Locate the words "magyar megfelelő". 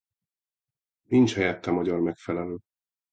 1.71-2.57